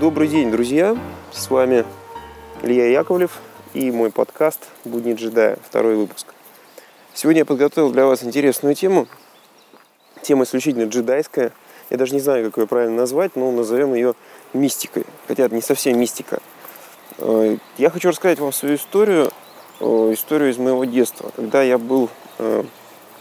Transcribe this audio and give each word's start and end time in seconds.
Добрый 0.00 0.28
день, 0.28 0.50
друзья! 0.50 0.96
С 1.30 1.50
вами 1.50 1.84
Илья 2.62 2.86
Яковлев 2.86 3.32
и 3.74 3.90
мой 3.90 4.10
подкаст 4.10 4.68
«Будни 4.86 5.12
джедая», 5.12 5.58
второй 5.62 5.94
выпуск. 5.94 6.28
Сегодня 7.12 7.40
я 7.40 7.44
подготовил 7.44 7.90
для 7.90 8.06
вас 8.06 8.24
интересную 8.24 8.74
тему. 8.74 9.08
Тема 10.22 10.44
исключительно 10.44 10.84
джедайская. 10.84 11.52
Я 11.90 11.98
даже 11.98 12.14
не 12.14 12.20
знаю, 12.20 12.46
как 12.46 12.56
ее 12.56 12.66
правильно 12.66 12.96
назвать, 12.96 13.36
но 13.36 13.52
назовем 13.52 13.92
ее 13.92 14.14
мистикой. 14.54 15.04
Хотя 15.28 15.44
это 15.44 15.54
не 15.54 15.60
совсем 15.60 16.00
мистика. 16.00 16.38
Э, 17.18 17.58
я 17.76 17.90
хочу 17.90 18.08
рассказать 18.08 18.38
вам 18.38 18.54
свою 18.54 18.76
историю, 18.76 19.30
э, 19.80 19.84
историю 20.14 20.50
из 20.50 20.56
моего 20.56 20.86
детства. 20.86 21.30
Когда 21.36 21.62
я 21.62 21.76
был 21.76 22.08
э, 22.38 22.64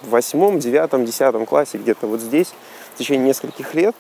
в 0.02 0.10
восьмом, 0.10 0.60
девятом, 0.60 1.04
десятом 1.04 1.46
классе, 1.46 1.78
где-то 1.78 2.08
вот 2.08 2.22
здесь, 2.22 2.54
в 2.96 3.00
течение 3.00 3.28
нескольких 3.28 3.74
лет, 3.74 3.98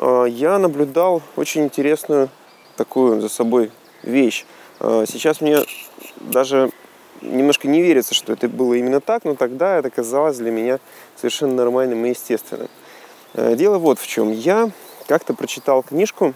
я 0.00 0.58
наблюдал 0.58 1.22
очень 1.36 1.64
интересную 1.64 2.28
такую 2.76 3.20
за 3.20 3.28
собой 3.28 3.70
вещь. 4.02 4.46
Сейчас 4.78 5.40
мне 5.40 5.58
даже 6.20 6.70
немножко 7.20 7.68
не 7.68 7.82
верится, 7.82 8.14
что 8.14 8.32
это 8.32 8.48
было 8.48 8.74
именно 8.74 9.00
так, 9.00 9.24
но 9.24 9.34
тогда 9.34 9.76
это 9.76 9.90
казалось 9.90 10.38
для 10.38 10.50
меня 10.50 10.78
совершенно 11.16 11.54
нормальным 11.54 12.06
и 12.06 12.10
естественным. 12.10 12.68
Дело 13.34 13.78
вот 13.78 13.98
в 13.98 14.06
чем. 14.06 14.32
Я 14.32 14.70
как-то 15.06 15.34
прочитал 15.34 15.82
книжку, 15.82 16.34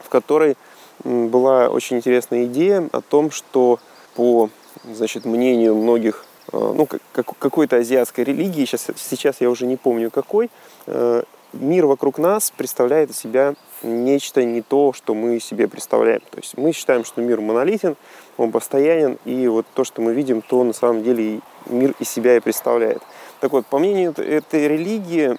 в 0.00 0.08
которой 0.08 0.56
была 1.04 1.68
очень 1.68 1.98
интересная 1.98 2.44
идея 2.44 2.88
о 2.92 3.00
том, 3.00 3.30
что 3.30 3.78
по 4.14 4.50
значит, 4.84 5.24
мнению 5.24 5.74
многих 5.74 6.24
э, 6.52 6.56
ну, 6.56 6.86
как, 6.86 7.26
какой-то 7.38 7.76
азиатской 7.76 8.24
религии, 8.24 8.64
сейчас, 8.64 8.86
сейчас 8.96 9.40
я 9.40 9.50
уже 9.50 9.66
не 9.66 9.76
помню 9.76 10.10
какой, 10.10 10.50
э, 10.86 11.22
мир 11.52 11.86
вокруг 11.86 12.18
нас 12.18 12.52
представляет 12.56 13.10
из 13.10 13.18
себя 13.18 13.54
нечто 13.82 14.44
не 14.44 14.62
то, 14.62 14.92
что 14.92 15.14
мы 15.14 15.40
себе 15.40 15.68
представляем. 15.68 16.20
То 16.30 16.38
есть 16.38 16.56
мы 16.56 16.72
считаем, 16.72 17.04
что 17.04 17.20
мир 17.20 17.40
монолитен, 17.40 17.96
он 18.36 18.52
постоянен, 18.52 19.18
и 19.24 19.46
вот 19.48 19.66
то, 19.74 19.84
что 19.84 20.02
мы 20.02 20.14
видим, 20.14 20.42
то 20.42 20.64
на 20.64 20.72
самом 20.72 21.02
деле 21.02 21.40
мир 21.66 21.94
из 21.98 22.08
себя 22.08 22.36
и 22.36 22.40
представляет. 22.40 23.02
Так 23.40 23.52
вот, 23.52 23.66
по 23.66 23.78
мнению 23.78 24.14
этой 24.16 24.68
религии, 24.68 25.36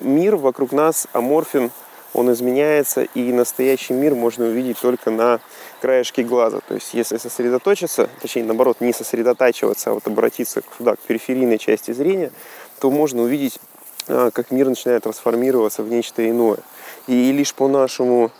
мир 0.00 0.36
вокруг 0.36 0.72
нас 0.72 1.06
аморфен 1.12 1.70
он 2.14 2.32
изменяется, 2.32 3.02
и 3.02 3.32
настоящий 3.32 3.92
мир 3.92 4.14
можно 4.14 4.46
увидеть 4.46 4.80
только 4.80 5.10
на 5.10 5.40
краешке 5.80 6.22
глаза. 6.22 6.60
То 6.66 6.74
есть 6.74 6.94
если 6.94 7.18
сосредоточиться, 7.18 8.08
точнее 8.20 8.44
наоборот, 8.44 8.80
не 8.80 8.92
сосредотачиваться, 8.92 9.90
а 9.90 9.94
вот 9.94 10.06
обратиться 10.06 10.62
сюда, 10.76 10.96
к 10.96 11.00
периферийной 11.00 11.58
части 11.58 11.92
зрения, 11.92 12.32
то 12.80 12.90
можно 12.90 13.22
увидеть, 13.22 13.60
как 14.08 14.50
мир 14.50 14.68
начинает 14.68 15.04
трансформироваться 15.04 15.82
в 15.82 15.88
нечто 15.88 16.28
иное. 16.28 16.58
И 17.06 17.30
лишь 17.32 17.54
по 17.54 17.68
нашему 17.68 18.30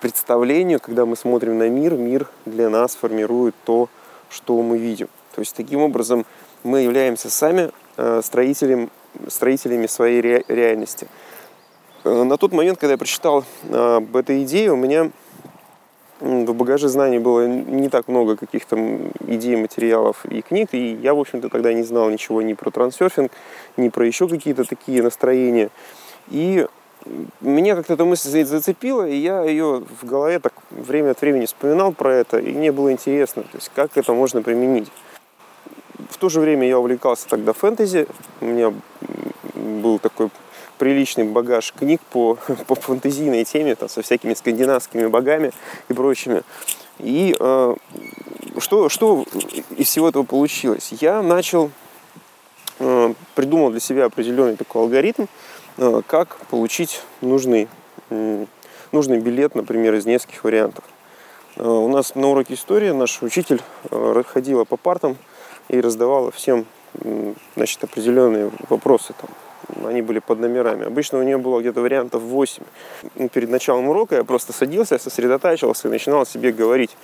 представлению, 0.00 0.80
когда 0.80 1.04
мы 1.04 1.16
смотрим 1.16 1.58
на 1.58 1.68
мир, 1.68 1.94
мир 1.94 2.28
для 2.46 2.70
нас 2.70 2.94
формирует 2.94 3.54
то, 3.64 3.88
что 4.30 4.60
мы 4.62 4.78
видим. 4.78 5.08
То 5.34 5.40
есть 5.40 5.54
таким 5.54 5.80
образом 5.80 6.26
мы 6.64 6.80
являемся 6.80 7.30
сами 7.30 7.70
а, 7.96 8.20
строителем, 8.22 8.90
строителями 9.28 9.86
своей 9.86 10.20
реальности. 10.20 11.08
Э, 12.04 12.22
на 12.22 12.36
тот 12.36 12.52
момент, 12.52 12.78
когда 12.78 12.92
я 12.92 12.98
прочитал 12.98 13.44
э, 13.64 13.96
об 13.96 14.16
этой 14.16 14.42
идее, 14.44 14.72
у 14.72 14.76
меня 14.76 15.10
в 16.22 16.54
багаже 16.54 16.88
знаний 16.88 17.18
было 17.18 17.46
не 17.46 17.88
так 17.88 18.06
много 18.08 18.36
каких-то 18.36 18.76
идей, 19.26 19.56
материалов 19.56 20.24
и 20.24 20.40
книг, 20.40 20.68
и 20.72 20.94
я, 20.94 21.14
в 21.14 21.20
общем-то, 21.20 21.48
тогда 21.48 21.72
не 21.72 21.82
знал 21.82 22.10
ничего 22.10 22.42
ни 22.42 22.54
про 22.54 22.70
трансерфинг, 22.70 23.32
ни 23.76 23.88
про 23.88 24.06
еще 24.06 24.28
какие-то 24.28 24.64
такие 24.64 25.02
настроения. 25.02 25.70
И 26.30 26.66
меня 27.40 27.74
как-то 27.74 27.94
эта 27.94 28.04
мысль 28.04 28.44
зацепила, 28.44 29.08
и 29.08 29.16
я 29.16 29.42
ее 29.42 29.82
в 30.00 30.06
голове 30.06 30.38
так 30.38 30.52
время 30.70 31.10
от 31.10 31.20
времени 31.20 31.46
вспоминал 31.46 31.92
про 31.92 32.14
это, 32.14 32.38
и 32.38 32.52
мне 32.52 32.70
было 32.70 32.92
интересно, 32.92 33.42
то 33.42 33.56
есть 33.56 33.72
как 33.74 33.96
это 33.96 34.12
можно 34.12 34.42
применить. 34.42 34.88
В 36.08 36.18
то 36.18 36.28
же 36.28 36.38
время 36.38 36.68
я 36.68 36.78
увлекался 36.78 37.28
тогда 37.28 37.52
фэнтези, 37.52 38.06
у 38.40 38.44
меня 38.44 38.72
был 39.62 39.98
такой 39.98 40.30
приличный 40.78 41.24
багаж 41.24 41.72
книг 41.72 42.00
по, 42.10 42.36
по 42.66 42.74
фантазийной 42.74 43.44
теме, 43.44 43.74
там, 43.74 43.88
со 43.88 44.02
всякими 44.02 44.34
скандинавскими 44.34 45.06
богами 45.06 45.52
и 45.88 45.92
прочими. 45.92 46.42
И 46.98 47.36
э, 47.38 47.74
что, 48.58 48.88
что 48.88 49.24
из 49.76 49.86
всего 49.86 50.08
этого 50.08 50.24
получилось? 50.24 50.92
Я 51.00 51.22
начал, 51.22 51.70
э, 52.80 53.14
придумал 53.34 53.70
для 53.70 53.80
себя 53.80 54.06
определенный 54.06 54.56
такой 54.56 54.82
алгоритм, 54.82 55.26
э, 55.78 56.02
как 56.06 56.36
получить 56.50 57.02
нужный, 57.20 57.68
э, 58.10 58.46
нужный 58.90 59.18
билет, 59.18 59.54
например, 59.54 59.94
из 59.94 60.04
нескольких 60.04 60.44
вариантов. 60.44 60.84
Э, 61.56 61.62
у 61.62 61.88
нас 61.88 62.14
на 62.14 62.28
уроке 62.28 62.54
истории 62.54 62.90
наш 62.90 63.22
учитель 63.22 63.62
э, 63.90 64.22
ходила 64.26 64.64
по 64.64 64.76
партам 64.76 65.16
и 65.68 65.80
раздавала 65.80 66.30
всем 66.30 66.66
значит, 67.56 67.82
определенные 67.84 68.50
вопросы 68.68 69.14
там, 69.18 69.30
они 69.84 70.02
были 70.02 70.18
под 70.18 70.40
номерами. 70.40 70.86
Обычно 70.86 71.18
у 71.18 71.22
нее 71.22 71.38
было 71.38 71.60
где-то 71.60 71.80
вариантов 71.80 72.22
8. 72.22 72.62
Ну, 73.16 73.28
перед 73.28 73.50
началом 73.50 73.88
урока 73.88 74.16
я 74.16 74.24
просто 74.24 74.52
садился, 74.52 74.98
сосредотачивался 74.98 75.88
и 75.88 75.90
начинал 75.90 76.26
себе 76.26 76.52
говорить. 76.52 76.96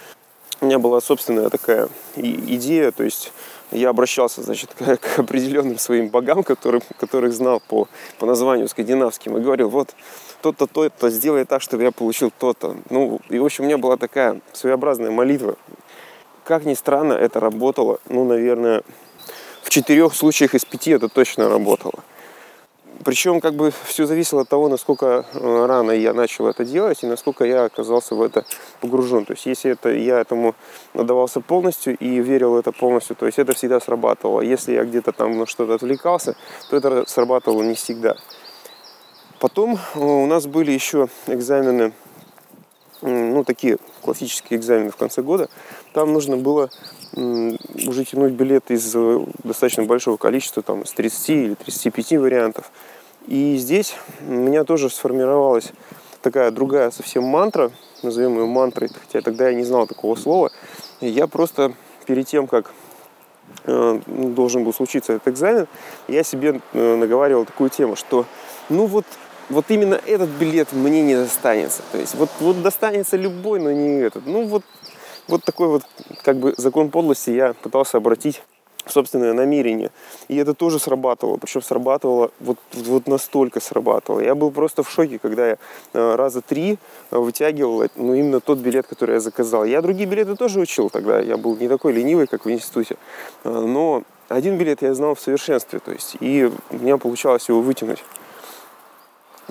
У 0.60 0.66
меня 0.66 0.78
была 0.78 1.00
собственная 1.00 1.50
такая 1.50 1.88
идея, 2.16 2.90
то 2.90 3.04
есть 3.04 3.32
я 3.70 3.90
обращался, 3.90 4.42
значит, 4.42 4.74
к 4.74 5.18
определенным 5.18 5.78
своим 5.78 6.08
богам, 6.08 6.42
которых, 6.42 6.82
которых 6.98 7.32
знал 7.32 7.62
по, 7.68 7.86
по 8.18 8.26
названию 8.26 8.68
скандинавским, 8.68 9.36
и 9.36 9.40
говорил, 9.40 9.68
вот 9.68 9.94
то-то, 10.42 10.66
то-то, 10.66 11.10
сделай 11.10 11.44
так, 11.44 11.62
чтобы 11.62 11.84
я 11.84 11.92
получил 11.92 12.32
то-то. 12.36 12.76
Ну, 12.90 13.20
и, 13.28 13.38
в 13.38 13.44
общем, 13.44 13.64
у 13.64 13.66
меня 13.66 13.78
была 13.78 13.96
такая 13.96 14.40
своеобразная 14.52 15.10
молитва. 15.10 15.56
Как 16.44 16.64
ни 16.64 16.74
странно, 16.74 17.12
это 17.12 17.40
работало, 17.40 18.00
ну, 18.08 18.24
наверное, 18.24 18.82
в 19.62 19.70
четырех 19.70 20.14
случаях 20.14 20.54
из 20.54 20.64
пяти 20.64 20.92
это 20.92 21.08
точно 21.08 21.48
работало. 21.48 22.02
Причем 23.04 23.40
как 23.40 23.54
бы 23.54 23.72
все 23.84 24.06
зависело 24.06 24.42
от 24.42 24.48
того, 24.48 24.68
насколько 24.68 25.24
э, 25.32 25.66
рано 25.66 25.92
я 25.92 26.12
начал 26.12 26.48
это 26.48 26.64
делать 26.64 27.04
и 27.04 27.06
насколько 27.06 27.44
я 27.44 27.64
оказался 27.64 28.14
в 28.16 28.22
это 28.22 28.44
погружен. 28.80 29.24
То 29.24 29.34
есть 29.34 29.46
если 29.46 29.70
это, 29.70 29.90
я 29.90 30.18
этому 30.18 30.56
отдавался 30.94 31.40
полностью 31.40 31.96
и 31.96 32.20
верил 32.20 32.52
в 32.52 32.56
это 32.56 32.72
полностью, 32.72 33.14
то 33.14 33.26
есть 33.26 33.38
это 33.38 33.54
всегда 33.54 33.78
срабатывало. 33.80 34.40
Если 34.40 34.72
я 34.72 34.84
где-то 34.84 35.12
там 35.12 35.38
на 35.38 35.46
что-то 35.46 35.74
отвлекался, 35.74 36.36
то 36.70 36.76
это 36.76 37.04
срабатывало 37.06 37.62
не 37.62 37.74
всегда. 37.74 38.16
Потом 39.38 39.78
э, 39.94 39.98
у 40.00 40.26
нас 40.26 40.46
были 40.46 40.72
еще 40.72 41.08
экзамены, 41.28 41.92
ну 43.02 43.44
такие 43.44 43.78
классические 44.02 44.58
экзамены 44.58 44.90
в 44.90 44.96
конце 44.96 45.22
года. 45.22 45.48
Там 45.92 46.12
нужно 46.12 46.36
было 46.36 46.70
уже 47.14 48.04
тянуть 48.04 48.32
билет 48.32 48.70
из 48.70 48.94
э, 48.94 49.24
достаточно 49.42 49.84
большого 49.84 50.16
количества, 50.16 50.62
там, 50.62 50.82
из 50.82 50.92
30 50.92 51.28
или 51.30 51.54
35 51.54 52.12
вариантов. 52.12 52.70
И 53.26 53.56
здесь 53.56 53.94
у 54.26 54.32
меня 54.32 54.64
тоже 54.64 54.90
сформировалась 54.90 55.72
такая 56.22 56.50
другая 56.50 56.90
совсем 56.90 57.24
мантра, 57.24 57.70
назовем 58.02 58.38
ее 58.38 58.46
мантрой, 58.46 58.88
хотя 58.88 59.20
тогда 59.20 59.48
я 59.48 59.54
не 59.54 59.64
знал 59.64 59.86
такого 59.86 60.14
слова. 60.16 60.50
Я 61.00 61.26
просто 61.26 61.72
перед 62.06 62.26
тем, 62.26 62.46
как 62.46 62.72
э, 63.64 64.00
должен 64.06 64.64
был 64.64 64.72
случиться 64.72 65.14
этот 65.14 65.28
экзамен, 65.28 65.66
я 66.08 66.22
себе 66.22 66.60
э, 66.72 66.96
наговаривал 66.96 67.44
такую 67.44 67.70
тему, 67.70 67.96
что 67.96 68.26
ну 68.68 68.86
вот, 68.86 69.04
вот 69.48 69.66
именно 69.68 70.00
этот 70.06 70.28
билет 70.30 70.72
мне 70.72 71.02
не 71.02 71.14
достанется. 71.14 71.82
То 71.92 71.98
есть 71.98 72.14
вот, 72.14 72.30
вот 72.40 72.62
достанется 72.62 73.16
любой, 73.16 73.60
но 73.60 73.72
не 73.72 74.00
этот. 74.00 74.26
Ну 74.26 74.46
вот, 74.46 74.64
вот 75.26 75.42
такой 75.44 75.68
вот 75.68 75.82
как 76.22 76.38
бы 76.38 76.54
закон 76.56 76.90
подлости 76.90 77.30
я 77.30 77.54
пытался 77.54 77.96
обратить 77.96 78.42
собственное 78.86 79.32
намерение. 79.32 79.90
И 80.28 80.36
это 80.36 80.54
тоже 80.54 80.78
срабатывало. 80.78 81.36
Причем 81.36 81.62
срабатывало 81.62 82.30
вот, 82.40 82.58
вот 82.72 83.06
настолько 83.06 83.60
срабатывало. 83.60 84.20
Я 84.20 84.34
был 84.34 84.50
просто 84.50 84.82
в 84.82 84.90
шоке, 84.90 85.18
когда 85.18 85.48
я 85.48 85.58
э, 85.92 86.14
раза 86.14 86.40
три 86.40 86.78
э, 87.10 87.18
вытягивал 87.18 87.84
ну, 87.96 88.14
именно 88.14 88.40
тот 88.40 88.58
билет, 88.58 88.86
который 88.86 89.14
я 89.14 89.20
заказал. 89.20 89.64
Я 89.64 89.82
другие 89.82 90.08
билеты 90.08 90.36
тоже 90.36 90.60
учил 90.60 90.90
тогда. 90.90 91.20
Я 91.20 91.36
был 91.36 91.56
не 91.56 91.68
такой 91.68 91.92
ленивый, 91.92 92.26
как 92.26 92.44
в 92.44 92.50
институте. 92.50 92.96
Э, 93.44 93.50
но 93.50 94.02
один 94.28 94.58
билет 94.58 94.82
я 94.82 94.94
знал 94.94 95.14
в 95.14 95.20
совершенстве. 95.20 95.78
То 95.78 95.92
есть, 95.92 96.16
и 96.20 96.50
у 96.70 96.76
меня 96.76 96.96
получалось 96.98 97.48
его 97.48 97.60
вытянуть. 97.60 98.02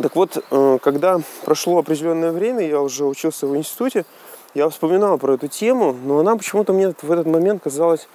Так 0.02 0.16
вот, 0.16 0.44
когда 0.82 1.20
прошло 1.44 1.80
определенное 1.80 2.32
время, 2.32 2.68
я 2.68 2.82
уже 2.82 3.06
учился 3.06 3.48
в 3.48 3.58
институте, 3.58 4.06
я 4.54 4.70
вспоминал 4.70 5.18
про 5.18 5.34
эту 5.34 5.48
тему, 5.48 5.92
но 5.92 6.20
она 6.20 6.36
почему-то 6.36 6.72
мне 6.72 6.94
в 7.02 7.12
этот 7.12 7.26
момент 7.26 7.64
казалась 7.64 8.08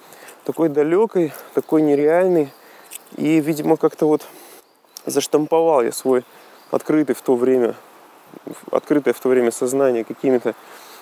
такой 0.45 0.69
далекой, 0.69 1.33
такой 1.53 1.81
нереальной. 1.81 2.53
И, 3.17 3.41
видимо, 3.41 3.75
как-то 3.77 4.07
вот 4.07 4.25
заштамповал 5.05 5.83
я 5.83 5.91
свой 5.91 6.23
открытый 6.71 7.15
в 7.15 7.21
то 7.21 7.35
время, 7.35 7.75
открытое 8.71 9.13
в 9.13 9.19
то 9.19 9.29
время 9.29 9.51
сознание 9.51 10.05
какими-то 10.05 10.55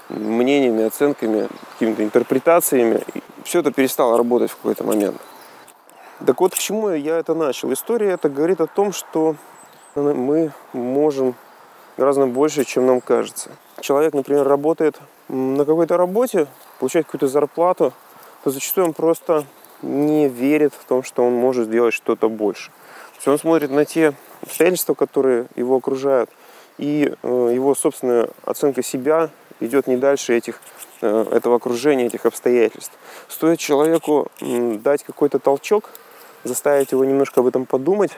мнениями, 0.10 0.83
оценками, 0.83 1.48
какими-то 1.74 2.04
интерпретациями. 2.04 3.04
И 3.13 3.22
все 3.44 3.60
это 3.60 3.72
перестало 3.72 4.18
работать 4.18 4.51
в 4.51 4.56
какой-то 4.57 4.83
момент. 4.83 5.16
Так 6.25 6.42
вот, 6.42 6.54
к 6.54 6.57
чему 6.57 6.89
я 6.89 7.18
это 7.18 7.36
начал? 7.36 7.72
История 7.72 8.10
это 8.12 8.30
говорит 8.30 8.62
о 8.62 8.68
том, 8.68 8.92
что 8.92 9.36
мы 9.96 10.52
можем 10.74 11.36
гораздо 11.98 12.26
больше, 12.26 12.64
чем 12.64 12.86
нам 12.86 13.02
кажется. 13.02 13.50
Человек, 13.80 14.14
например, 14.14 14.48
работает 14.48 15.00
на 15.28 15.66
какой-то 15.66 15.98
работе, 15.98 16.48
получает 16.80 17.06
какую-то 17.06 17.28
зарплату, 17.28 17.94
то 18.44 18.50
зачастую 18.50 18.88
он 18.88 18.94
просто 18.94 19.46
не 19.82 20.28
верит 20.28 20.74
в 20.74 20.86
том, 20.86 21.04
что 21.04 21.26
он 21.26 21.34
может 21.34 21.68
сделать 21.68 21.94
что-то 21.94 22.30
больше. 22.30 22.68
То 22.70 23.16
есть 23.18 23.28
он 23.28 23.40
смотрит 23.40 23.72
на 23.72 23.86
те 23.86 24.14
обстоятельства, 24.42 24.94
которые 24.94 25.48
его 25.56 25.76
окружают, 25.76 26.30
и 26.78 27.14
э, 27.22 27.52
его 27.54 27.76
собственная 27.76 28.30
оценка 28.46 28.82
себя 28.84 29.30
идет 29.60 29.88
не 29.88 29.98
дальше 29.98 30.36
этих, 30.36 30.62
э, 31.02 31.26
этого 31.32 31.58
окружения, 31.58 32.08
этих 32.08 32.26
обстоятельств. 32.26 32.94
Стоит 33.28 33.60
человеку 33.60 34.28
дать 34.40 35.04
какой-то 35.04 35.40
толчок, 35.40 35.90
заставить 36.44 36.92
его 36.92 37.06
немножко 37.06 37.42
об 37.42 37.48
этом 37.48 37.66
подумать, 37.66 38.12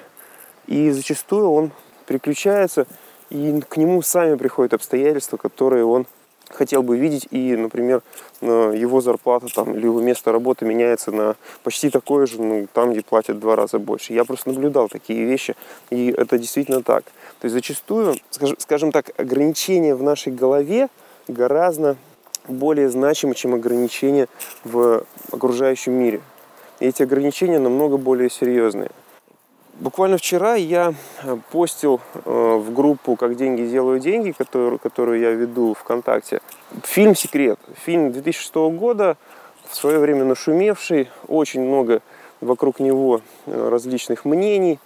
и 0.67 0.91
зачастую 0.91 1.49
он 1.51 1.71
переключается, 2.05 2.85
и 3.29 3.61
к 3.67 3.77
нему 3.77 4.01
сами 4.01 4.35
приходят 4.35 4.73
обстоятельства, 4.73 5.37
которые 5.37 5.85
он 5.85 6.05
хотел 6.49 6.83
бы 6.83 6.97
видеть, 6.97 7.27
и, 7.31 7.55
например, 7.55 8.01
его 8.41 9.01
зарплата 9.01 9.47
там, 9.53 9.73
или 9.73 9.85
его 9.85 10.01
место 10.01 10.31
работы 10.31 10.65
меняется 10.65 11.11
на 11.11 11.35
почти 11.63 11.89
такое 11.89 12.27
же, 12.27 12.41
ну, 12.41 12.67
там, 12.71 12.91
где 12.91 13.01
платят 13.01 13.39
два 13.39 13.55
раза 13.55 13.79
больше. 13.79 14.13
Я 14.13 14.23
просто 14.23 14.49
наблюдал 14.49 14.87
такие 14.87 15.25
вещи, 15.25 15.55
и 15.89 16.11
это 16.15 16.37
действительно 16.37 16.83
так. 16.83 17.05
То 17.39 17.45
есть 17.45 17.53
зачастую, 17.53 18.15
скажем 18.59 18.91
так, 18.91 19.11
ограничения 19.17 19.95
в 19.95 20.03
нашей 20.03 20.31
голове 20.31 20.89
гораздо 21.27 21.95
более 22.47 22.89
значимы, 22.89 23.35
чем 23.35 23.55
ограничения 23.55 24.27
в 24.63 25.05
окружающем 25.31 25.93
мире. 25.93 26.21
И 26.79 26.85
эти 26.85 27.01
ограничения 27.01 27.59
намного 27.59 27.97
более 27.97 28.29
серьезные. 28.29 28.91
Буквально 29.73 30.17
вчера 30.17 30.53
я 30.53 30.93
э, 31.23 31.37
постил 31.51 31.99
э, 32.13 32.29
в 32.29 32.71
группу 32.73 33.15
«Как 33.15 33.35
деньги 33.35 33.63
делают 33.63 34.03
деньги», 34.03 34.29
которую, 34.31 34.77
которую 34.77 35.19
я 35.19 35.31
веду 35.31 35.73
ВКонтакте, 35.73 36.41
фильм 36.83 37.15
«Секрет». 37.15 37.57
Фильм 37.83 38.11
2006 38.11 38.53
года, 38.77 39.17
в 39.67 39.75
свое 39.75 39.97
время 39.97 40.25
нашумевший, 40.25 41.09
очень 41.27 41.61
много 41.61 42.03
вокруг 42.39 42.79
него 42.79 43.21
э, 43.47 43.69
различных 43.69 44.25
мнений. 44.25 44.79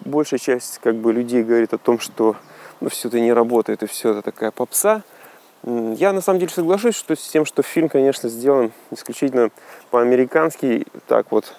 Большая 0.00 0.38
часть 0.38 0.78
как 0.78 0.96
бы, 0.96 1.12
людей 1.12 1.42
говорит 1.42 1.72
о 1.72 1.78
том, 1.78 1.98
что 1.98 2.36
ну, 2.80 2.90
все 2.90 3.08
это 3.08 3.20
не 3.20 3.32
работает 3.32 3.82
и 3.82 3.86
все 3.86 4.10
это 4.10 4.22
такая 4.22 4.50
попса. 4.50 5.02
Я 5.62 6.12
на 6.12 6.20
самом 6.20 6.38
деле 6.40 6.52
соглашусь 6.52 6.94
что 6.94 7.16
с 7.16 7.28
тем, 7.28 7.46
что 7.46 7.62
фильм, 7.62 7.88
конечно, 7.88 8.28
сделан 8.28 8.70
исключительно 8.90 9.50
по-американски, 9.90 10.86
так 11.06 11.32
вот, 11.32 11.56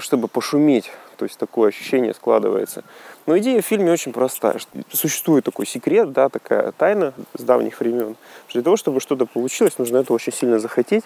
чтобы 0.00 0.28
пошуметь 0.28 0.90
то 1.16 1.24
есть 1.24 1.38
такое 1.38 1.68
ощущение 1.68 2.14
складывается. 2.14 2.84
Но 3.26 3.38
идея 3.38 3.60
в 3.62 3.64
фильме 3.64 3.92
очень 3.92 4.12
простая. 4.12 4.58
Существует 4.92 5.44
такой 5.44 5.66
секрет, 5.66 6.12
да, 6.12 6.28
такая 6.28 6.72
тайна 6.72 7.14
с 7.36 7.42
давних 7.42 7.80
времен. 7.80 8.16
Для 8.52 8.62
того, 8.62 8.76
чтобы 8.76 9.00
что-то 9.00 9.26
получилось, 9.26 9.78
нужно 9.78 9.98
это 9.98 10.12
очень 10.12 10.32
сильно 10.32 10.58
захотеть, 10.58 11.04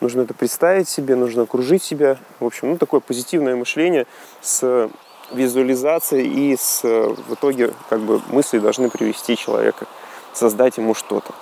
нужно 0.00 0.22
это 0.22 0.34
представить 0.34 0.88
себе, 0.88 1.16
нужно 1.16 1.42
окружить 1.42 1.82
себя. 1.82 2.18
В 2.40 2.46
общем, 2.46 2.70
ну, 2.70 2.78
такое 2.78 3.00
позитивное 3.00 3.56
мышление 3.56 4.06
с 4.40 4.90
визуализацией 5.32 6.52
и 6.52 6.56
с, 6.56 6.82
в 6.82 7.34
итоге 7.34 7.72
как 7.88 8.00
бы 8.00 8.20
мысли 8.28 8.58
должны 8.58 8.90
привести 8.90 9.36
человека, 9.36 9.86
создать 10.32 10.76
ему 10.76 10.94
что-то. 10.94 11.32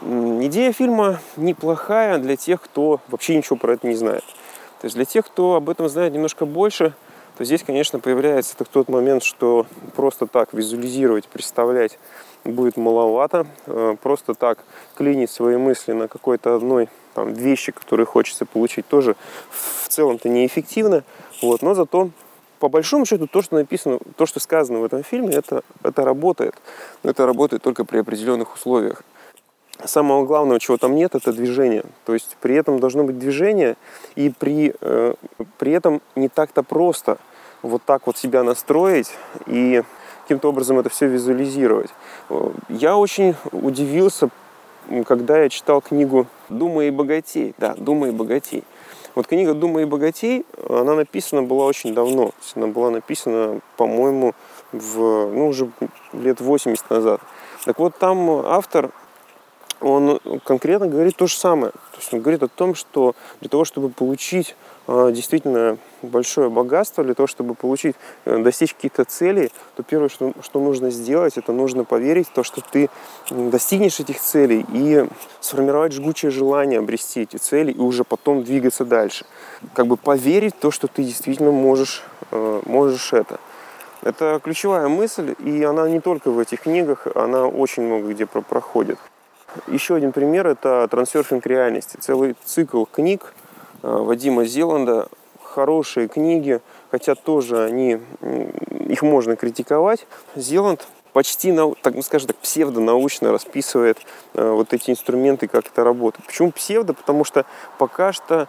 Идея 0.00 0.72
фильма 0.72 1.20
неплохая 1.36 2.18
для 2.18 2.36
тех, 2.36 2.60
кто 2.60 3.00
вообще 3.08 3.36
ничего 3.36 3.56
про 3.56 3.74
это 3.74 3.86
не 3.86 3.94
знает. 3.94 4.24
То 4.80 4.86
есть 4.86 4.96
для 4.96 5.04
тех, 5.04 5.24
кто 5.24 5.54
об 5.54 5.70
этом 5.70 5.88
знает 5.88 6.12
немножко 6.12 6.44
больше, 6.44 6.94
то 7.36 7.44
здесь, 7.44 7.62
конечно, 7.64 7.98
появляется 7.98 8.56
тот 8.64 8.88
момент, 8.88 9.22
что 9.24 9.66
просто 9.96 10.26
так 10.26 10.52
визуализировать, 10.52 11.26
представлять 11.26 11.98
будет 12.44 12.76
маловато. 12.76 13.46
Э, 13.66 13.96
просто 14.00 14.34
так 14.34 14.58
клинить 14.94 15.30
свои 15.30 15.56
мысли 15.56 15.92
на 15.92 16.08
какой-то 16.08 16.54
одной 16.54 16.88
там, 17.14 17.32
вещи, 17.32 17.72
которые 17.72 18.06
хочется 18.06 18.46
получить, 18.46 18.86
тоже 18.86 19.16
в 19.50 19.88
целом-то 19.88 20.28
неэффективно. 20.28 21.02
Вот. 21.42 21.62
Но 21.62 21.74
зато 21.74 22.10
по 22.60 22.68
большому 22.68 23.04
счету 23.04 23.26
то, 23.26 23.42
что 23.42 23.56
написано, 23.56 23.98
то, 24.16 24.26
что 24.26 24.40
сказано 24.40 24.78
в 24.78 24.84
этом 24.84 25.02
фильме, 25.02 25.34
это, 25.34 25.62
это 25.82 26.04
работает. 26.04 26.54
Но 27.02 27.10
это 27.10 27.26
работает 27.26 27.62
только 27.62 27.84
при 27.84 27.98
определенных 27.98 28.54
условиях. 28.54 29.02
Самого 29.84 30.24
главного, 30.24 30.60
чего 30.60 30.76
там 30.76 30.94
нет, 30.94 31.14
это 31.14 31.32
движение. 31.32 31.84
То 32.04 32.14
есть 32.14 32.36
при 32.40 32.54
этом 32.54 32.78
должно 32.78 33.04
быть 33.04 33.18
движение, 33.18 33.76
и 34.16 34.30
при, 34.30 34.74
э, 34.80 35.14
при 35.58 35.72
этом 35.72 36.00
не 36.16 36.28
так-то 36.28 36.62
просто 36.62 37.18
вот 37.62 37.82
так 37.84 38.06
вот 38.06 38.16
себя 38.16 38.42
настроить 38.42 39.10
и 39.46 39.82
каким-то 40.22 40.48
образом 40.48 40.78
это 40.78 40.88
все 40.88 41.06
визуализировать. 41.06 41.90
Я 42.68 42.96
очень 42.96 43.34
удивился, 43.52 44.30
когда 45.06 45.42
я 45.42 45.48
читал 45.48 45.80
книгу 45.80 46.26
«Думай 46.48 46.88
и 46.88 46.90
богатей». 46.90 47.54
Да, 47.58 47.74
«Думай 47.76 48.10
и 48.10 48.12
богатей». 48.12 48.64
Вот 49.14 49.26
книга 49.26 49.54
«Думай 49.54 49.82
и 49.82 49.86
богатей», 49.86 50.44
она 50.68 50.94
написана 50.94 51.42
была 51.42 51.66
очень 51.66 51.94
давно. 51.94 52.32
Она 52.54 52.66
была 52.66 52.90
написана, 52.90 53.60
по-моему, 53.76 54.34
в, 54.72 54.98
ну, 54.98 55.48
уже 55.48 55.70
лет 56.12 56.40
80 56.40 56.90
назад. 56.90 57.20
Так 57.64 57.78
вот, 57.78 57.96
там 57.98 58.30
автор 58.30 58.90
он 59.84 60.18
конкретно 60.44 60.88
говорит 60.88 61.16
то 61.16 61.26
же 61.26 61.36
самое. 61.36 61.70
То 61.72 61.98
есть 61.98 62.12
он 62.14 62.20
говорит 62.20 62.42
о 62.42 62.48
том, 62.48 62.74
что 62.74 63.14
для 63.40 63.50
того, 63.50 63.66
чтобы 63.66 63.90
получить 63.90 64.56
э, 64.86 65.10
действительно 65.12 65.76
большое 66.00 66.48
богатство, 66.48 67.04
для 67.04 67.12
того, 67.12 67.26
чтобы 67.26 67.54
получить, 67.54 67.94
э, 68.24 68.38
достичь 68.38 68.72
каких-то 68.72 69.04
целей, 69.04 69.52
то 69.76 69.82
первое, 69.82 70.08
что, 70.08 70.32
что 70.40 70.60
нужно 70.60 70.90
сделать, 70.90 71.36
это 71.36 71.52
нужно 71.52 71.84
поверить 71.84 72.28
в 72.28 72.32
то, 72.32 72.42
что 72.42 72.62
ты 72.62 72.88
достигнешь 73.28 74.00
этих 74.00 74.20
целей 74.20 74.64
и 74.72 75.06
сформировать 75.40 75.92
жгучее 75.92 76.30
желание 76.30 76.78
обрести 76.78 77.20
эти 77.20 77.36
цели 77.36 77.70
и 77.70 77.78
уже 77.78 78.04
потом 78.04 78.42
двигаться 78.42 78.86
дальше. 78.86 79.26
Как 79.74 79.86
бы 79.86 79.98
поверить 79.98 80.54
в 80.54 80.60
то, 80.60 80.70
что 80.70 80.88
ты 80.88 81.04
действительно 81.04 81.50
можешь, 81.50 82.02
э, 82.30 82.62
можешь 82.64 83.12
это. 83.12 83.38
Это 84.00 84.40
ключевая 84.42 84.88
мысль, 84.88 85.34
и 85.44 85.62
она 85.62 85.88
не 85.90 86.00
только 86.00 86.30
в 86.30 86.38
этих 86.38 86.62
книгах, 86.62 87.06
она 87.14 87.46
очень 87.46 87.82
много 87.82 88.08
где 88.08 88.24
проходит. 88.24 88.98
Еще 89.66 89.94
один 89.94 90.12
пример– 90.12 90.46
это 90.48 90.86
трансерфинг 90.88 91.46
реальности. 91.46 91.96
Целый 91.96 92.34
цикл 92.44 92.84
книг 92.84 93.34
э, 93.82 93.88
Вадима 93.88 94.44
Зеланда. 94.44 95.08
Хорошие 95.42 96.08
книги, 96.08 96.60
хотя 96.90 97.14
тоже 97.14 97.62
они, 97.64 98.00
их 98.88 99.02
можно 99.02 99.36
критиковать. 99.36 100.06
Зеланд 100.34 100.84
почти, 101.14 101.56
так, 101.80 101.94
ну, 101.94 102.02
скажем 102.02 102.26
так, 102.26 102.36
псевдонаучно 102.36 103.30
расписывает 103.30 103.98
э, 104.34 104.50
вот 104.50 104.74
эти 104.74 104.90
инструменты, 104.90 105.46
как 105.46 105.68
это 105.68 105.84
работает. 105.84 106.26
Почему 106.26 106.50
псевдо? 106.50 106.92
Потому 106.92 107.24
что 107.24 107.46
пока 107.78 108.12
что 108.12 108.48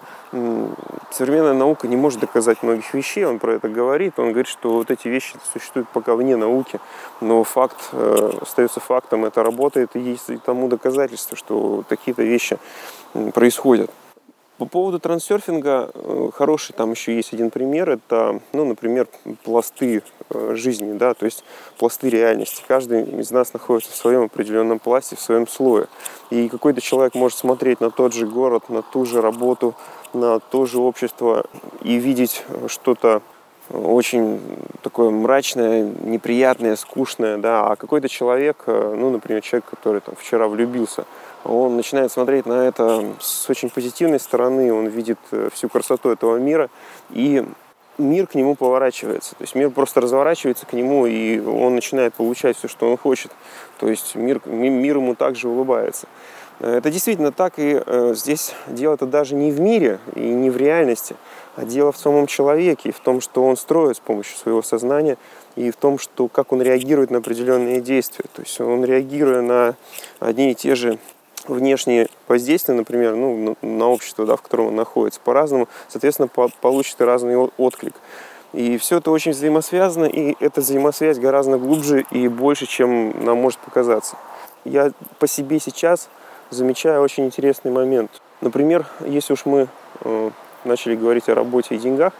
современная 1.12 1.54
наука 1.54 1.88
не 1.88 1.96
может 1.96 2.20
доказать 2.20 2.64
многих 2.64 2.94
вещей, 2.94 3.24
он 3.24 3.40
про 3.40 3.54
это 3.54 3.70
говорит, 3.70 4.20
он 4.20 4.30
говорит, 4.32 4.48
что 4.48 4.74
вот 4.74 4.92
эти 4.92 5.08
вещи 5.08 5.36
существуют 5.54 5.88
пока 5.90 6.16
вне 6.16 6.36
науки, 6.36 6.80
но 7.22 7.44
факт 7.44 7.78
э, 7.94 8.32
остается 8.42 8.80
фактом, 8.80 9.26
это 9.26 9.44
работает, 9.44 9.96
и 9.96 10.00
есть 10.00 10.30
и 10.30 10.38
тому 10.38 10.68
доказательства, 10.68 11.38
что 11.38 11.84
такие-то 11.88 12.24
вещи 12.24 12.58
происходят. 13.34 13.92
По 14.58 14.66
поводу 14.66 15.00
трансерфинга, 15.00 15.92
э, 15.94 16.30
хороший 16.34 16.72
там 16.72 16.92
еще 16.92 17.14
есть 17.14 17.34
один 17.34 17.50
пример. 17.50 17.90
Это, 17.90 18.40
ну, 18.54 18.64
например, 18.64 19.08
пласты 19.44 20.02
э, 20.30 20.56
жизни, 20.56 20.94
да, 20.94 21.14
то 21.14 21.26
есть 21.26 21.44
пласты 21.78 22.10
реальности. 22.10 22.64
Каждый 22.66 23.04
из 23.20 23.32
нас 23.32 23.52
находится 23.52 23.92
в 23.92 23.96
своем 23.96 24.24
определенном 24.24 24.80
пласте, 24.80 25.18
в 25.18 25.20
своем 25.20 25.46
слое. 25.46 25.88
И 26.30 26.48
какой-то 26.48 26.80
человек 26.80 27.16
может 27.16 27.38
смотреть 27.38 27.82
на 27.82 27.92
тот 27.92 28.14
же 28.14 28.26
город, 28.26 28.70
на 28.70 28.82
ту 28.82 29.06
же 29.06 29.22
работу, 29.22 29.76
на 30.14 30.40
то 30.40 30.66
же 30.66 30.80
общество 30.80 31.46
и 31.82 31.98
видеть 31.98 32.46
что-то 32.68 33.22
очень 33.72 34.40
такое 34.82 35.10
мрачное, 35.10 35.84
неприятное, 35.84 36.76
скучное, 36.76 37.38
да, 37.38 37.68
а 37.68 37.76
какой-то 37.76 38.08
человек, 38.08 38.64
э, 38.68 38.96
ну, 38.98 39.10
например, 39.10 39.42
человек, 39.42 39.66
который 39.70 40.02
там 40.02 40.16
вчера 40.16 40.48
влюбился, 40.48 41.06
он 41.44 41.76
начинает 41.76 42.12
смотреть 42.12 42.46
на 42.46 42.68
это 42.68 43.04
с 43.20 43.50
очень 43.50 43.70
позитивной 43.70 44.20
стороны, 44.20 44.74
он 44.74 44.88
видит 44.88 45.20
э, 45.32 45.50
всю 45.54 45.70
красоту 45.70 46.10
этого 46.10 46.38
мира, 46.38 46.70
и 47.10 47.44
мир 47.98 48.28
к 48.28 48.36
нему 48.36 48.56
поворачивается. 48.56 49.32
То 49.32 49.44
есть 49.44 49.56
мир 49.56 49.70
просто 49.72 50.02
разворачивается 50.02 50.66
к 50.66 50.74
нему, 50.74 51.06
и 51.06 51.40
он 51.40 51.76
начинает 51.76 52.14
получать 52.14 52.58
все, 52.58 52.68
что 52.68 52.90
он 52.90 52.98
хочет. 52.98 53.32
То 53.80 53.88
есть 53.88 54.16
мир, 54.16 54.42
мир 54.46 54.98
ему 54.98 55.16
также 55.16 55.48
улыбается. 55.48 56.08
Э, 56.60 56.78
это 56.78 56.92
действительно 56.92 57.32
так, 57.32 57.54
и 57.58 57.82
здесь 58.14 58.54
дело 58.68 58.94
это 58.94 59.08
даже 59.08 59.34
не 59.34 59.52
в 59.52 59.60
мире 59.60 60.00
и 60.14 60.22
не 60.22 60.52
в 60.52 60.58
реальности, 60.58 61.16
а 61.56 61.66
дело 61.66 61.92
в 61.92 61.98
самом 61.98 62.28
человеке, 62.28 62.90
и 62.90 62.92
в 62.92 63.00
том, 63.00 63.22
что 63.22 63.44
он 63.46 63.58
строит 63.58 63.98
с 63.98 64.00
помощью 64.00 64.38
своего 64.38 64.62
сознания, 64.62 65.18
и 65.56 65.72
в 65.72 65.76
том, 65.76 65.98
что 65.98 66.28
как 66.28 66.52
он 66.52 66.62
реагирует 66.62 67.12
на 67.12 67.20
определенные 67.20 67.82
действия. 67.82 68.26
То 68.34 68.42
есть 68.42 68.60
он 68.60 68.84
реагируя 68.84 69.42
на 69.42 69.76
одни 70.20 70.52
и 70.52 70.56
те 70.56 70.76
же 70.76 71.00
внешние 71.48 72.08
воздействия, 72.28 72.74
например, 72.74 73.16
ну, 73.16 73.56
на 73.62 73.88
общество, 73.88 74.26
да, 74.26 74.36
в 74.36 74.42
котором 74.42 74.68
он 74.68 74.76
находится, 74.76 75.20
по-разному, 75.24 75.68
соответственно, 75.88 76.28
по 76.28 76.50
получит 76.62 77.00
разный 77.02 77.38
отклик. 77.38 77.94
И 78.54 78.78
все 78.78 78.98
это 78.98 79.12
очень 79.12 79.32
взаимосвязано, 79.32 80.06
и 80.06 80.36
эта 80.40 80.62
взаимосвязь 80.62 81.20
гораздо 81.20 81.58
глубже 81.58 82.06
и 82.12 82.28
больше, 82.28 82.66
чем 82.66 83.24
нам 83.24 83.38
может 83.38 83.60
показаться. 83.60 84.18
Я 84.64 84.92
по 85.20 85.28
себе 85.28 85.60
сейчас 85.60 86.10
замечаю 86.50 87.02
очень 87.02 87.26
интересный 87.26 87.72
момент. 87.72 88.22
Например, 88.42 88.88
если 89.06 89.34
уж 89.34 89.46
мы 89.46 89.68
э, 90.02 90.32
начали 90.66 90.96
говорить 90.96 91.30
о 91.30 91.36
работе 91.36 91.76
и 91.76 91.78
деньгах, 91.78 92.14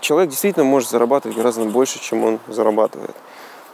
человек 0.00 0.30
действительно 0.30 0.64
может 0.64 0.90
зарабатывать 0.90 1.36
гораздо 1.36 1.64
больше, 1.64 2.00
чем 2.00 2.24
он 2.24 2.38
зарабатывает. 2.48 3.14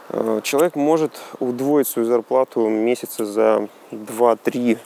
Э, 0.09 0.41
человек 0.43 0.75
может 0.75 1.19
удвоить 1.39 1.87
свою 1.87 2.07
зарплату 2.07 2.67
месяца 2.67 3.25
за 3.25 3.67
2-3 3.91 4.77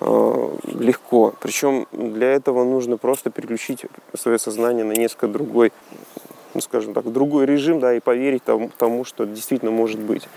э, 0.00 0.56
легко. 0.78 1.34
Причем 1.40 1.86
для 1.92 2.32
этого 2.32 2.64
нужно 2.64 2.96
просто 2.96 3.30
переключить 3.30 3.86
свое 4.14 4.38
сознание 4.38 4.84
на 4.84 4.92
несколько 4.92 5.28
другой, 5.28 5.72
ну, 6.54 6.60
скажем 6.60 6.94
так, 6.94 7.10
другой 7.12 7.46
режим, 7.46 7.80
да, 7.80 7.94
и 7.94 8.00
поверить 8.00 8.44
тому, 8.44 8.70
тому 8.78 9.04
что 9.04 9.26
действительно 9.26 9.70
может 9.70 10.00
быть. 10.00 10.28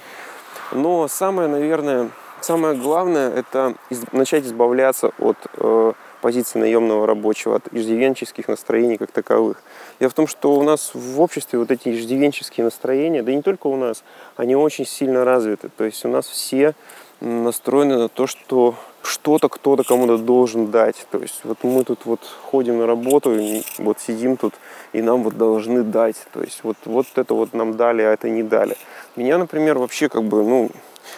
Но 0.72 1.08
самое, 1.08 1.48
наверное, 1.48 2.10
самое 2.42 2.76
главное– 2.76 3.30
это 3.36 3.76
начать 4.12 4.46
избавляться 4.46 5.12
от 5.20 5.38
э, 5.58 5.94
позиции 6.24 6.58
наемного 6.58 7.06
рабочего, 7.06 7.58
от 7.58 7.68
иждивенческих 7.74 8.48
настроений 8.48 8.96
как 8.96 9.12
таковых. 9.12 9.62
Дело 10.00 10.10
в 10.10 10.14
том, 10.14 10.26
что 10.26 10.54
у 10.54 10.64
нас 10.64 10.92
в 10.94 11.20
обществе 11.20 11.60
вот 11.60 11.70
эти 11.70 11.90
иждивенческие 11.90 12.64
настроения, 12.64 13.22
да 13.24 13.34
не 13.34 13.42
только 13.42 13.68
у 13.68 13.76
нас, 13.76 14.06
они 14.38 14.56
очень 14.56 14.86
сильно 14.86 15.26
развиты. 15.26 15.70
То 15.78 15.84
есть 15.84 16.06
у 16.06 16.08
нас 16.08 16.26
все 16.28 16.76
настроены 17.20 17.98
на 17.98 18.08
то, 18.08 18.26
что 18.26 18.76
что-то 19.02 19.50
кто-то 19.50 19.84
кому-то 19.84 20.18
должен 20.18 20.72
дать. 20.72 21.06
То 21.12 21.18
есть 21.18 21.42
вот 21.44 21.58
мы 21.64 21.84
тут 21.84 22.06
вот 22.06 22.22
ходим 22.52 22.78
на 22.78 22.88
работу, 22.88 23.38
и 23.38 23.62
вот 23.80 24.00
сидим 24.00 24.38
тут, 24.38 24.54
и 24.94 25.02
нам 25.02 25.24
вот 25.24 25.38
должны 25.38 25.84
дать. 25.84 26.16
То 26.32 26.42
есть 26.42 26.62
вот, 26.64 26.78
вот 26.86 27.08
это 27.16 27.34
вот 27.34 27.54
нам 27.54 27.76
дали, 27.76 28.02
а 28.02 28.14
это 28.14 28.30
не 28.30 28.44
дали. 28.44 28.78
Меня, 29.18 29.38
например, 29.38 29.78
вообще 29.78 30.08
как 30.08 30.24
бы, 30.24 30.44
ну, 30.44 30.70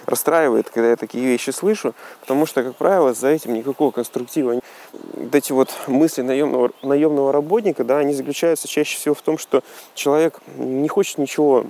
расстраивает, 0.06 0.70
когда 0.70 0.90
я 0.90 0.96
такие 0.96 1.26
вещи 1.26 1.50
слышу, 1.50 1.94
потому 2.22 2.46
что, 2.46 2.64
как 2.64 2.76
правило, 2.76 3.14
за 3.14 3.30
этим 3.30 3.54
никакого 3.54 3.92
конструктива. 3.92 4.60
Вот 4.94 5.36
эти 5.36 5.52
вот 5.52 5.70
мысли 5.88 6.22
наемного, 6.22 6.72
наемного 6.82 7.32
работника, 7.32 7.84
да, 7.84 7.98
они 8.00 8.14
заключаются 8.14 8.68
чаще 8.68 8.98
всего 8.98 9.16
в 9.16 9.22
том, 9.22 9.38
что 9.38 9.64
человек 9.94 10.40
не 10.58 10.88
хочет 10.88 11.18
ничего 11.18 11.66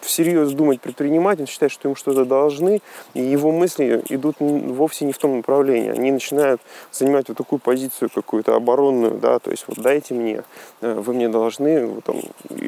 всерьез 0.00 0.52
думать, 0.52 0.80
предпринимать, 0.80 1.40
он 1.40 1.46
считает, 1.46 1.72
что 1.72 1.88
ему 1.88 1.96
что-то 1.96 2.24
должны, 2.24 2.80
и 3.14 3.20
его 3.20 3.50
мысли 3.52 4.02
идут 4.08 4.36
вовсе 4.38 5.04
не 5.04 5.12
в 5.12 5.18
том 5.18 5.38
направлении. 5.38 5.90
Они 5.90 6.12
начинают 6.12 6.60
занимать 6.92 7.28
вот 7.28 7.36
такую 7.36 7.58
позицию 7.58 8.10
какую-то 8.14 8.54
оборонную, 8.54 9.14
да, 9.14 9.38
то 9.38 9.50
есть 9.50 9.64
вот 9.66 9.78
дайте 9.78 10.14
мне, 10.14 10.44
э, 10.80 10.94
вы 10.94 11.14
мне 11.14 11.28
должны 11.28 11.86
вот, 11.86 12.04
там, 12.04 12.20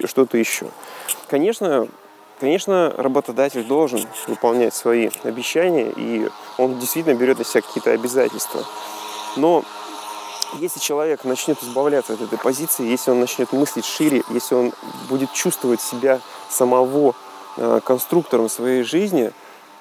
что-то 0.05 0.39
еще. 0.39 0.67
Конечно, 1.29 1.89
Конечно, 2.41 2.95
работодатель 2.97 3.65
должен 3.65 4.01
выполнять 4.27 4.73
свои 4.73 5.11
обещания, 5.25 5.93
и 5.95 6.27
он 6.57 6.79
действительно 6.79 7.15
берет 7.15 7.39
на 7.39 7.45
себя 7.45 7.61
какие-то 7.61 7.91
обязательства. 7.91 8.65
Но 9.37 9.63
если 10.59 10.81
человек 10.81 11.25
начнет 11.25 11.63
избавляться 11.63 12.15
от 12.15 12.23
этой 12.23 12.39
позиции, 12.39 12.87
если 12.87 13.11
он 13.11 13.21
начнет 13.21 13.53
мыслить 13.53 13.85
шире, 13.85 14.23
если 14.31 14.55
он 14.55 14.73
будет 15.11 15.31
чувствовать 15.35 15.83
себя 15.83 16.21
самого 16.49 17.15
э, 17.59 17.81
конструктором 17.85 18.49
своей 18.49 18.85
жизни, 18.85 19.33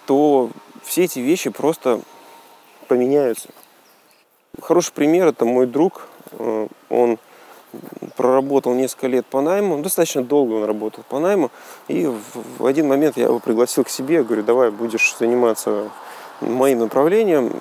то 0.06 0.50
все 0.84 1.06
эти 1.06 1.20
вещи 1.20 1.50
просто 1.52 2.02
поменяются. 2.90 3.48
Хороший 4.62 4.92
пример 4.92 5.28
это 5.28 5.46
мой 5.46 5.66
друг. 5.66 6.08
Э, 6.34 6.68
он 6.90 7.20
проработал 8.20 8.74
несколько 8.74 9.08
лет 9.08 9.26
по 9.26 9.40
найму, 9.40 9.78
ну, 9.78 9.82
достаточно 9.82 10.22
долго 10.22 10.52
он 10.56 10.66
работал 10.66 11.06
по 11.08 11.20
найму, 11.20 11.52
и 11.88 12.06
в 12.58 12.66
один 12.66 12.90
момент 12.90 13.16
я 13.16 13.24
его 13.24 13.40
пригласил 13.40 13.86
к 13.86 13.90
себе, 13.90 14.24
говорю, 14.26 14.44
давай 14.44 14.72
будешь 14.72 15.16
заниматься 15.18 15.90
моим 16.42 16.80
направлением, 16.80 17.54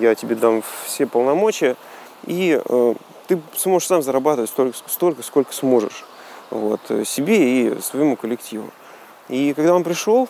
я 0.00 0.14
тебе 0.14 0.36
дам 0.36 0.62
все 0.84 1.08
полномочия, 1.08 1.74
и 2.24 2.62
э, 2.64 2.94
ты 3.26 3.40
сможешь 3.56 3.88
сам 3.88 4.00
зарабатывать 4.00 4.48
столько, 4.48 4.78
столько 4.86 5.22
сколько 5.24 5.52
сможешь. 5.52 6.04
Вот, 6.50 6.80
себе 7.04 7.38
и 7.38 7.80
своему 7.80 8.14
коллективу. 8.14 8.70
И 9.28 9.54
когда 9.54 9.74
он 9.74 9.82
пришел, 9.82 10.28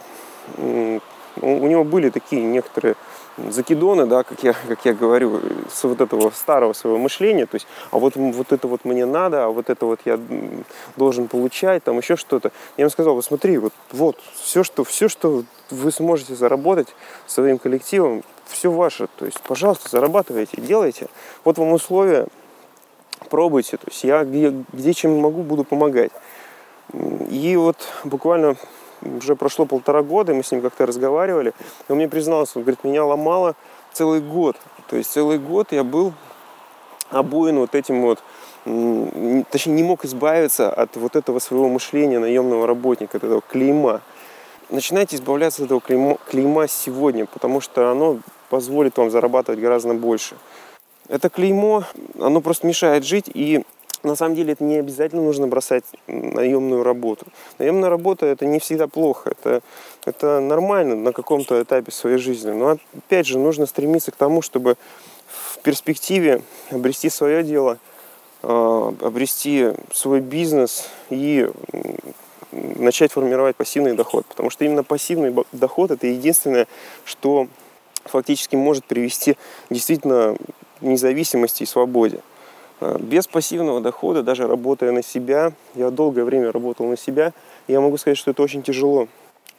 у 0.56 1.00
него 1.42 1.85
были 1.85 2.09
такие 2.09 2.42
некоторые 2.42 2.97
закидоны, 3.37 4.07
да, 4.07 4.23
как 4.23 4.43
я, 4.43 4.55
как 4.69 4.85
я 4.85 4.95
говорю, 4.95 5.40
с 5.73 5.85
вот 5.85 6.00
этого 6.00 6.31
старого 6.31 6.73
своего 6.73 6.99
мышления, 6.99 7.47
то 7.47 7.57
есть, 7.57 7.66
а 7.90 7.99
вот, 7.99 8.16
вот 8.16 8.52
это 8.52 8.69
вот 8.69 8.85
мне 8.85 9.07
надо, 9.07 9.45
а 9.45 9.49
вот 9.49 9.71
это 9.71 9.87
вот 9.87 10.00
я 10.05 10.19
должен 10.97 11.28
получать, 11.28 11.85
там 11.85 11.99
еще 11.99 12.16
что-то. 12.16 12.50
Я 12.76 12.83
ему 12.83 12.90
сказал, 12.90 13.14
вот 13.14 13.25
смотри, 13.25 13.59
вот, 13.59 13.73
вот 13.93 14.19
все, 14.35 14.62
что, 14.64 14.85
все, 14.85 15.09
что 15.09 15.45
вы 15.71 15.93
сможете 15.93 16.35
заработать 16.35 16.88
своим 17.26 17.59
коллективом, 17.59 18.23
все 18.47 18.71
ваше, 18.71 19.09
то 19.16 19.26
есть, 19.26 19.40
пожалуйста, 19.40 19.88
зарабатывайте, 19.90 20.61
делайте. 20.61 21.09
Вот 21.45 21.59
вам 21.59 21.73
условия, 21.73 22.26
пробуйте, 23.28 23.76
то 23.76 23.88
есть 23.88 24.05
я 24.05 24.25
где, 24.25 24.55
где 24.73 24.95
чем 24.95 25.19
могу, 25.19 25.43
буду 25.43 25.64
помогать. 25.64 26.12
И 27.31 27.57
вот 27.57 27.76
буквально 28.05 28.57
уже 29.03 29.37
прошло 29.37 29.67
полтора 29.67 30.03
года, 30.03 30.35
мы 30.35 30.43
с 30.43 30.53
ним 30.53 30.62
как-то 30.62 30.87
разговаривали, 30.87 31.53
и 31.88 31.93
он 31.93 31.99
мне 31.99 32.09
признался, 32.09 32.59
он 32.59 32.62
говорит, 32.62 32.85
меня 32.85 33.05
ломало 33.05 33.55
целый 33.93 34.21
год. 34.21 34.57
То 34.88 34.97
есть 34.97 35.11
целый 35.11 35.38
год 35.38 35.73
я 35.73 35.85
был 35.85 36.12
обуян 37.11 37.59
вот 37.59 37.75
этим 37.75 38.03
вот, 38.03 38.23
точнее 39.50 39.75
не 39.75 39.83
мог 39.83 40.05
избавиться 40.05 40.73
от 40.73 40.97
вот 40.97 41.17
этого 41.17 41.38
своего 41.38 41.69
мышления 41.69 42.19
наемного 42.19 42.67
работника, 42.67 43.19
от 43.19 43.25
этого 43.25 43.41
клейма. 43.41 44.00
Начинайте 44.69 45.17
избавляться 45.17 45.62
от 45.62 45.67
этого 45.67 45.81
клейма, 45.81 46.19
клейма 46.29 46.67
сегодня, 46.67 47.26
потому 47.26 47.61
что 47.61 47.91
оно 47.91 48.19
позволит 48.50 48.97
вам 48.99 49.11
зарабатывать 49.11 49.61
гораздо 49.61 49.95
больше. 49.95 50.37
Это 51.09 51.31
клеймо, 51.31 51.85
оно 52.19 52.41
просто 52.41 52.67
мешает 52.67 53.05
жить, 53.05 53.31
и 53.33 53.65
на 54.07 54.17
самом 54.17 54.35
деле 54.35 54.53
это 54.53 54.65
не 54.65 54.77
обязательно 54.77 55.23
нужно 55.23 55.49
бросать 55.49 55.85
наемную 56.07 56.83
работу. 56.83 57.27
Наемная 57.59 57.91
работа 57.91 58.27
это 58.27 58.47
не 58.47 58.59
всегда 58.59 58.87
плохо, 58.87 59.31
это, 59.31 59.63
это 60.05 60.41
нормально 60.41 60.95
на 60.97 61.13
каком-то 61.13 61.63
этапе 61.63 61.91
своей 61.91 62.19
жизни. 62.19 62.53
Но 62.53 62.79
опять 62.97 63.27
же 63.27 63.39
нужно 63.39 63.67
стремиться 63.67 64.13
к 64.13 64.17
тому, 64.17 64.43
чтобы 64.43 64.77
в 65.27 65.59
перспективе 65.59 66.43
обрести 66.71 67.11
свое 67.11 67.43
дело, 67.43 67.79
а, 68.43 68.95
обрести 69.01 69.73
свой 69.93 70.21
бизнес 70.21 70.89
и 71.11 71.51
начать 72.53 73.13
формировать 73.13 73.57
пассивный 73.57 73.95
доход. 73.95 74.25
Потому 74.27 74.51
что 74.51 74.65
именно 74.65 74.85
пассивный 74.85 75.35
доход 75.53 75.91
это 75.91 76.07
единственное, 76.07 76.69
что 77.05 77.49
фактически 78.05 78.55
может 78.55 78.85
привести 78.85 79.37
действительно 79.69 80.37
независимости 80.81 81.65
и 81.65 81.67
свободе. 81.67 82.21
Э, 82.80 82.97
без 82.99 83.26
пассивного 83.26 83.80
дохода, 83.80 84.23
даже 84.23 84.47
работая 84.47 84.92
на 84.92 85.02
себя, 85.02 85.52
я 85.75 85.90
долгое 85.90 86.25
время 86.25 86.52
работал 86.52 86.87
на 86.87 86.97
себя, 86.97 87.33
я 87.68 87.80
могу 87.80 87.97
сказать, 87.97 88.18
что 88.18 88.30
это 88.30 88.42
очень 88.42 88.62
тяжело. 88.62 89.09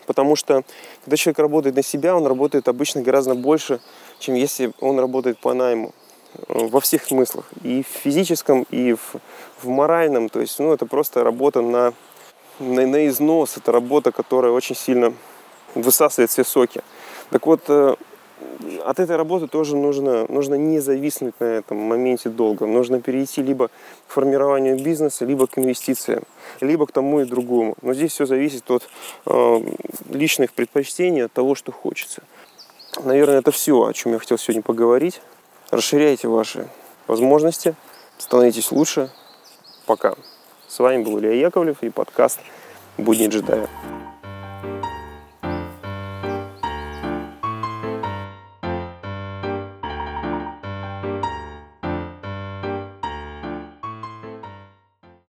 Потому 0.05 0.35
что 0.35 0.63
когда 1.03 1.17
человек 1.17 1.39
работает 1.39 1.75
на 1.75 1.83
себя, 1.83 2.15
он 2.15 2.25
работает 2.25 2.67
обычно 2.67 3.01
гораздо 3.01 3.35
больше, 3.35 3.81
чем 4.19 4.35
если 4.35 4.71
он 4.79 4.99
работает 4.99 5.37
по 5.39 5.53
найму. 5.53 5.93
Э, 6.47 6.67
во 6.67 6.79
всех 6.79 7.03
смыслах. 7.03 7.45
И 7.63 7.83
в 7.83 7.87
физическом, 7.87 8.65
и 8.69 8.93
в, 8.93 9.15
в 9.61 9.67
моральном. 9.67 10.29
То 10.29 10.39
есть, 10.39 10.59
ну, 10.59 10.73
это 10.73 10.85
просто 10.85 11.23
работа 11.23 11.61
на, 11.61 11.93
на, 12.59 12.85
на 12.85 13.07
износ. 13.07 13.57
Это 13.57 13.71
работа, 13.71 14.11
которая 14.11 14.51
очень 14.51 14.75
сильно 14.75 15.13
высасывает 15.75 16.29
все 16.29 16.43
соки. 16.43 16.81
Так 17.31 17.45
вот, 17.45 17.61
э, 17.67 17.95
от 18.85 18.99
этой 18.99 19.15
работы 19.15 19.47
тоже 19.47 19.75
нужно, 19.75 20.25
нужно 20.29 20.55
не 20.55 20.79
зависнуть 20.79 21.35
на 21.39 21.45
этом 21.45 21.77
моменте 21.77 22.29
долго. 22.29 22.65
Нужно 22.65 23.01
перейти 23.01 23.41
либо 23.41 23.67
к 23.67 23.71
формированию 24.07 24.79
бизнеса, 24.79 25.25
либо 25.25 25.47
к 25.47 25.57
инвестициям, 25.57 26.23
либо 26.61 26.85
к 26.85 26.91
тому 26.91 27.21
и 27.21 27.25
другому. 27.25 27.75
Но 27.81 27.93
здесь 27.93 28.11
все 28.11 28.25
зависит 28.25 28.69
от 28.69 28.87
э, 29.25 29.59
личных 30.09 30.53
предпочтений, 30.53 31.25
от 31.25 31.33
того, 31.33 31.55
что 31.55 31.71
хочется. 31.71 32.23
Наверное, 33.03 33.39
это 33.39 33.51
все, 33.51 33.83
о 33.83 33.93
чем 33.93 34.13
я 34.13 34.19
хотел 34.19 34.37
сегодня 34.37 34.61
поговорить. 34.61 35.21
Расширяйте 35.69 36.27
ваши 36.27 36.67
возможности, 37.07 37.75
становитесь 38.17 38.71
лучше. 38.71 39.11
Пока. 39.85 40.15
С 40.67 40.79
вами 40.79 41.03
был 41.03 41.19
Илья 41.19 41.33
Яковлев 41.33 41.77
и 41.81 41.89
подкаст 41.89 42.39
«Будни 42.97 43.27
джедая». 43.27 43.69